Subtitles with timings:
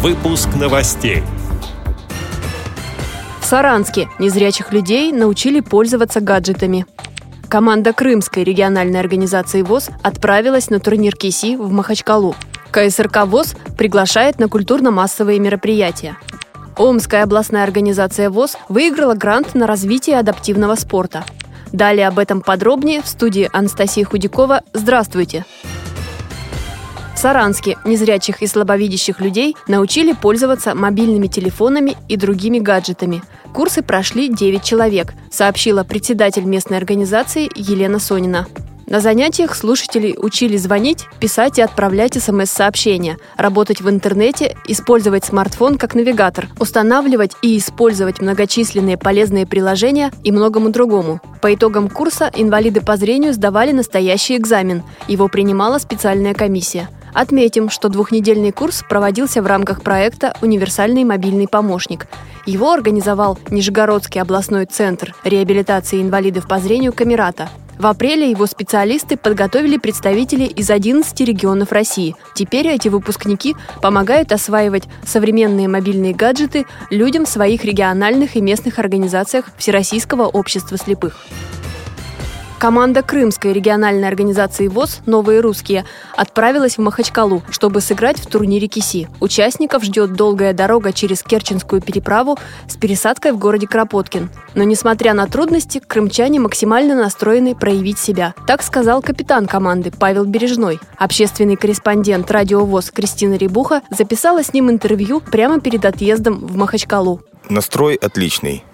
[0.00, 1.24] Выпуск новостей.
[3.40, 6.86] В Саранске незрячих людей научили пользоваться гаджетами.
[7.48, 12.36] Команда Крымской региональной организации ВОЗ отправилась на турнир КИСИ в Махачкалу.
[12.70, 16.16] КСРК ВОЗ приглашает на культурно-массовые мероприятия.
[16.76, 21.24] Омская областная организация ВОЗ выиграла грант на развитие адаптивного спорта.
[21.72, 24.62] Далее об этом подробнее в студии Анастасия Худякова.
[24.72, 25.44] Здравствуйте!
[27.18, 33.24] В Саранске незрячих и слабовидящих людей научили пользоваться мобильными телефонами и другими гаджетами.
[33.52, 38.46] Курсы прошли 9 человек, сообщила председатель местной организации Елена Сонина.
[38.86, 45.96] На занятиях слушатели учили звонить, писать и отправлять СМС-сообщения, работать в интернете, использовать смартфон как
[45.96, 51.20] навигатор, устанавливать и использовать многочисленные полезные приложения и многому другому.
[51.42, 54.84] По итогам курса инвалиды по зрению сдавали настоящий экзамен.
[55.08, 56.88] Его принимала специальная комиссия.
[57.18, 62.06] Отметим, что двухнедельный курс проводился в рамках проекта «Универсальный мобильный помощник».
[62.46, 67.48] Его организовал Нижегородский областной центр реабилитации инвалидов по зрению «Камерата».
[67.76, 72.14] В апреле его специалисты подготовили представителей из 11 регионов России.
[72.36, 79.46] Теперь эти выпускники помогают осваивать современные мобильные гаджеты людям в своих региональных и местных организациях
[79.56, 81.26] Всероссийского общества слепых.
[82.58, 85.84] Команда Крымской региональной организации ВОЗ «Новые русские»
[86.16, 89.08] отправилась в Махачкалу, чтобы сыграть в турнире КИСИ.
[89.20, 92.36] Участников ждет долгая дорога через Керченскую переправу
[92.66, 94.28] с пересадкой в городе Кропоткин.
[94.56, 98.34] Но несмотря на трудности, крымчане максимально настроены проявить себя.
[98.48, 100.80] Так сказал капитан команды Павел Бережной.
[100.96, 107.20] Общественный корреспондент радио ВОЗ Кристина Рибуха записала с ним интервью прямо перед отъездом в Махачкалу.
[107.48, 108.64] Настрой отличный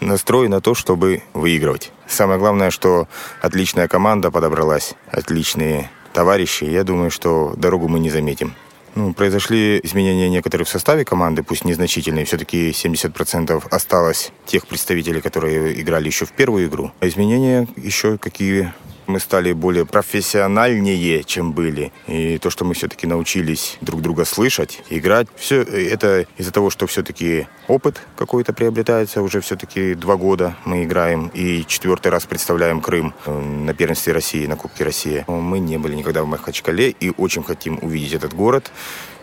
[0.00, 1.92] настрой на то, чтобы выигрывать.
[2.06, 3.08] Самое главное, что
[3.40, 6.64] отличная команда подобралась, отличные товарищи.
[6.64, 8.54] Я думаю, что дорогу мы не заметим.
[8.94, 12.26] Ну, произошли изменения некоторые в составе команды, пусть незначительные.
[12.26, 16.92] Все-таки 70% осталось тех представителей, которые играли еще в первую игру.
[17.00, 18.74] А изменения еще какие
[19.06, 21.92] мы стали более профессиональнее, чем были.
[22.06, 26.86] И то, что мы все-таки научились друг друга слышать, играть, все это из-за того, что
[26.86, 29.22] все-таки опыт какой-то приобретается.
[29.22, 34.46] Уже все-таки два года мы играем и четвертый раз представляем Крым э, на первенстве России,
[34.46, 35.24] на Кубке России.
[35.28, 38.70] Мы не были никогда в Махачкале и очень хотим увидеть этот город.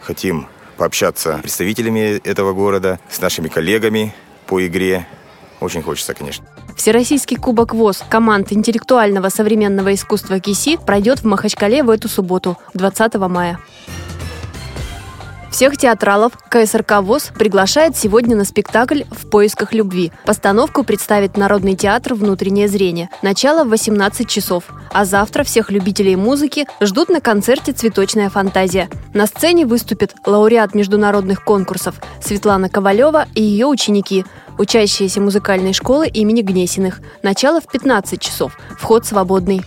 [0.02, 0.48] Хотим
[0.78, 4.14] пообщаться с представителями этого города, с нашими коллегами
[4.48, 5.06] по игре.
[5.60, 6.46] Очень хочется, конечно.
[6.80, 13.16] Всероссийский кубок ВОЗ команд интеллектуального современного искусства КИСИ пройдет в Махачкале в эту субботу, 20
[13.16, 13.60] мая.
[15.52, 20.14] Всех театралов КСРК ВОЗ приглашает сегодня на спектакль «В поисках любви».
[20.26, 23.10] Постановку представит Народный театр «Внутреннее зрение».
[23.22, 24.64] Начало в 18 часов.
[24.94, 28.90] А завтра всех любителей музыки ждут на концерте «Цветочная фантазия».
[29.14, 34.24] На сцене выступит лауреат международных конкурсов Светлана Ковалева и ее ученики–
[34.60, 37.02] учащиеся музыкальной школы имени Гнесиных.
[37.24, 38.56] Начало в 15 часов.
[38.78, 39.64] Вход свободный.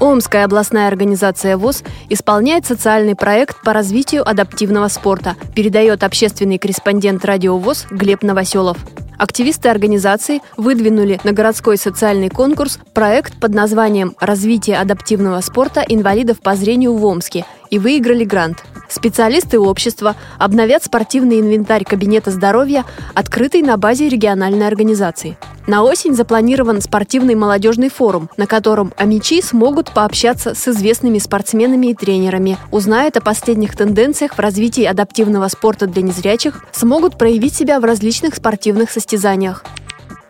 [0.00, 7.56] Омская областная организация ВОЗ исполняет социальный проект по развитию адаптивного спорта, передает общественный корреспондент радио
[7.58, 8.78] ВОЗ Глеб Новоселов.
[9.18, 16.54] Активисты организации выдвинули на городской социальный конкурс проект под названием «Развитие адаптивного спорта инвалидов по
[16.56, 18.64] зрению в Омске» и выиграли грант.
[18.90, 22.84] Специалисты общества обновят спортивный инвентарь Кабинета здоровья,
[23.14, 25.38] открытый на базе региональной организации.
[25.66, 31.94] На осень запланирован спортивный молодежный форум, на котором амичи смогут пообщаться с известными спортсменами и
[31.94, 37.84] тренерами, узнают о последних тенденциях в развитии адаптивного спорта для незрячих, смогут проявить себя в
[37.84, 39.62] различных спортивных состязаниях.